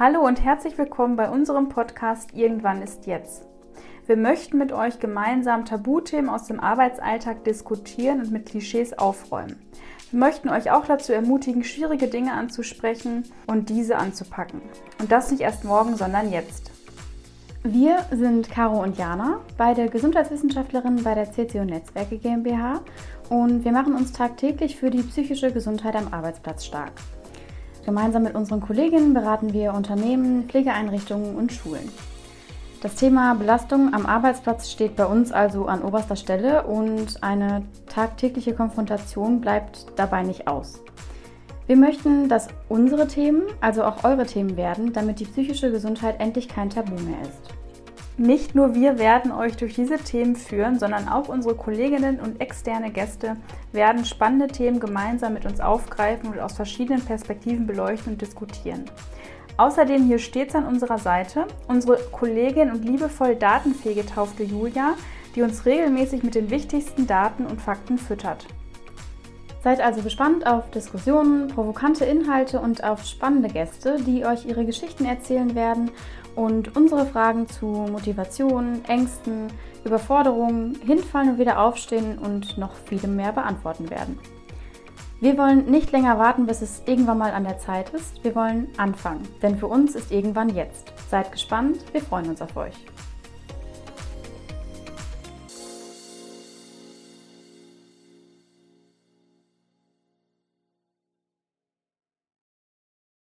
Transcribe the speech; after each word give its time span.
Hallo 0.00 0.24
und 0.24 0.44
herzlich 0.44 0.78
willkommen 0.78 1.16
bei 1.16 1.28
unserem 1.28 1.70
Podcast 1.70 2.32
Irgendwann 2.32 2.82
ist 2.82 3.08
jetzt. 3.08 3.48
Wir 4.06 4.16
möchten 4.16 4.56
mit 4.56 4.70
euch 4.70 5.00
gemeinsam 5.00 5.64
Tabuthemen 5.64 6.30
aus 6.30 6.44
dem 6.44 6.60
Arbeitsalltag 6.60 7.42
diskutieren 7.42 8.20
und 8.20 8.30
mit 8.30 8.46
Klischees 8.46 8.96
aufräumen. 8.96 9.60
Wir 10.12 10.20
möchten 10.20 10.50
euch 10.50 10.70
auch 10.70 10.84
dazu 10.86 11.12
ermutigen, 11.12 11.64
schwierige 11.64 12.06
Dinge 12.06 12.32
anzusprechen 12.32 13.24
und 13.48 13.70
diese 13.70 13.96
anzupacken. 13.96 14.62
Und 15.00 15.10
das 15.10 15.32
nicht 15.32 15.40
erst 15.40 15.64
morgen, 15.64 15.96
sondern 15.96 16.30
jetzt. 16.30 16.70
Wir 17.64 17.98
sind 18.12 18.48
Caro 18.52 18.80
und 18.80 18.98
Jana, 18.98 19.40
beide 19.56 19.88
Gesundheitswissenschaftlerinnen 19.88 21.02
bei 21.02 21.16
der 21.16 21.32
CCO 21.32 21.64
Netzwerke 21.64 22.18
GmbH 22.18 22.82
und 23.30 23.64
wir 23.64 23.72
machen 23.72 23.96
uns 23.96 24.12
tagtäglich 24.12 24.76
für 24.76 24.90
die 24.90 25.02
psychische 25.02 25.50
Gesundheit 25.50 25.96
am 25.96 26.14
Arbeitsplatz 26.14 26.64
stark. 26.64 26.92
Gemeinsam 27.88 28.22
mit 28.22 28.34
unseren 28.34 28.60
Kolleginnen 28.60 29.14
beraten 29.14 29.54
wir 29.54 29.72
Unternehmen, 29.72 30.46
Pflegeeinrichtungen 30.46 31.36
und 31.36 31.54
Schulen. 31.54 31.88
Das 32.82 32.96
Thema 32.96 33.34
Belastung 33.34 33.94
am 33.94 34.04
Arbeitsplatz 34.04 34.70
steht 34.70 34.94
bei 34.94 35.06
uns 35.06 35.32
also 35.32 35.64
an 35.64 35.80
oberster 35.80 36.14
Stelle 36.14 36.64
und 36.64 37.22
eine 37.22 37.62
tagtägliche 37.86 38.52
Konfrontation 38.52 39.40
bleibt 39.40 39.86
dabei 39.96 40.22
nicht 40.22 40.48
aus. 40.48 40.82
Wir 41.66 41.76
möchten, 41.76 42.28
dass 42.28 42.48
unsere 42.68 43.08
Themen, 43.08 43.44
also 43.62 43.84
auch 43.84 44.04
eure 44.04 44.26
Themen 44.26 44.58
werden, 44.58 44.92
damit 44.92 45.18
die 45.20 45.24
psychische 45.24 45.70
Gesundheit 45.70 46.20
endlich 46.20 46.46
kein 46.46 46.68
Tabu 46.68 46.92
mehr 46.92 47.22
ist. 47.22 47.57
Nicht 48.20 48.56
nur 48.56 48.74
wir 48.74 48.98
werden 48.98 49.30
euch 49.30 49.56
durch 49.56 49.76
diese 49.76 49.96
Themen 49.96 50.34
führen, 50.34 50.76
sondern 50.76 51.08
auch 51.08 51.28
unsere 51.28 51.54
Kolleginnen 51.54 52.18
und 52.18 52.40
externe 52.40 52.90
Gäste 52.90 53.36
werden 53.70 54.04
spannende 54.04 54.48
Themen 54.48 54.80
gemeinsam 54.80 55.34
mit 55.34 55.46
uns 55.46 55.60
aufgreifen 55.60 56.30
und 56.30 56.40
aus 56.40 56.54
verschiedenen 56.54 57.00
Perspektiven 57.00 57.68
beleuchten 57.68 58.14
und 58.14 58.20
diskutieren. 58.20 58.86
Außerdem 59.56 60.04
hier 60.04 60.18
stets 60.18 60.56
an 60.56 60.66
unserer 60.66 60.98
Seite 60.98 61.46
unsere 61.68 61.96
Kollegin 62.10 62.72
und 62.72 62.84
liebevoll 62.84 63.36
datenfähige 63.36 64.02
getaufte 64.02 64.42
Julia, 64.42 64.94
die 65.36 65.42
uns 65.42 65.64
regelmäßig 65.64 66.24
mit 66.24 66.34
den 66.34 66.50
wichtigsten 66.50 67.06
Daten 67.06 67.46
und 67.46 67.62
Fakten 67.62 67.98
füttert. 67.98 68.48
Seid 69.62 69.80
also 69.80 70.02
gespannt 70.02 70.46
auf 70.46 70.70
Diskussionen, 70.70 71.48
provokante 71.48 72.04
Inhalte 72.04 72.60
und 72.60 72.84
auf 72.84 73.04
spannende 73.04 73.48
Gäste, 73.48 73.96
die 74.00 74.24
euch 74.24 74.46
ihre 74.46 74.64
Geschichten 74.64 75.04
erzählen 75.04 75.54
werden 75.54 75.90
und 76.36 76.76
unsere 76.76 77.06
Fragen 77.06 77.48
zu 77.48 77.66
Motivation, 77.66 78.84
Ängsten, 78.86 79.48
Überforderungen, 79.84 80.78
Hinfallen 80.86 81.30
und 81.30 81.38
wieder 81.38 81.58
aufstehen 81.58 82.18
und 82.18 82.56
noch 82.56 82.74
vielem 82.86 83.16
mehr 83.16 83.32
beantworten 83.32 83.90
werden. 83.90 84.18
Wir 85.20 85.36
wollen 85.36 85.68
nicht 85.68 85.90
länger 85.90 86.16
warten, 86.20 86.46
bis 86.46 86.62
es 86.62 86.82
irgendwann 86.86 87.18
mal 87.18 87.32
an 87.32 87.42
der 87.42 87.58
Zeit 87.58 87.90
ist. 87.90 88.22
Wir 88.22 88.36
wollen 88.36 88.68
anfangen, 88.76 89.26
denn 89.42 89.58
für 89.58 89.66
uns 89.66 89.96
ist 89.96 90.12
irgendwann 90.12 90.54
jetzt. 90.54 90.92
Seid 91.10 91.32
gespannt, 91.32 91.78
wir 91.92 92.00
freuen 92.00 92.28
uns 92.28 92.40
auf 92.40 92.56
euch. 92.56 92.76